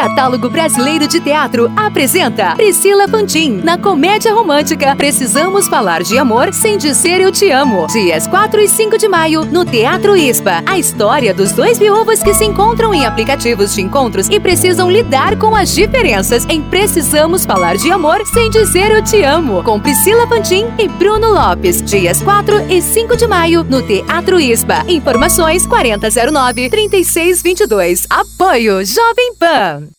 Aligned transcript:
Catálogo 0.00 0.48
Brasileiro 0.48 1.06
de 1.06 1.20
Teatro 1.20 1.70
apresenta 1.76 2.54
Priscila 2.54 3.06
Fantin 3.06 3.60
na 3.62 3.76
comédia 3.76 4.32
romântica 4.32 4.96
Precisamos 4.96 5.68
Falar 5.68 6.02
de 6.02 6.16
Amor 6.16 6.54
Sem 6.54 6.78
Dizer 6.78 7.20
Eu 7.20 7.30
Te 7.30 7.50
Amo. 7.50 7.86
Dias 7.86 8.26
4 8.26 8.62
e 8.62 8.66
5 8.66 8.96
de 8.96 9.06
maio 9.08 9.44
no 9.44 9.62
Teatro 9.62 10.16
ISPA. 10.16 10.62
A 10.64 10.78
história 10.78 11.34
dos 11.34 11.52
dois 11.52 11.78
viúvos 11.78 12.22
que 12.22 12.32
se 12.32 12.46
encontram 12.46 12.94
em 12.94 13.04
aplicativos 13.04 13.74
de 13.74 13.82
encontros 13.82 14.30
e 14.30 14.40
precisam 14.40 14.90
lidar 14.90 15.36
com 15.36 15.54
as 15.54 15.74
diferenças 15.74 16.46
em 16.48 16.62
Precisamos 16.62 17.44
Falar 17.44 17.76
de 17.76 17.92
Amor 17.92 18.26
Sem 18.26 18.48
Dizer 18.48 18.90
Eu 18.90 19.04
Te 19.04 19.22
Amo. 19.22 19.62
Com 19.62 19.78
Priscila 19.78 20.26
Fantin 20.26 20.64
e 20.78 20.88
Bruno 20.88 21.30
Lopes. 21.30 21.82
Dias 21.82 22.22
4 22.22 22.72
e 22.72 22.80
5 22.80 23.18
de 23.18 23.26
maio 23.26 23.64
no 23.64 23.82
Teatro 23.82 24.40
ISPA. 24.40 24.82
Informações 24.88 25.66
4009 25.66 26.70
3622. 26.70 28.06
Apoio 28.08 28.82
Jovem 28.82 29.34
Pan. 29.38 29.89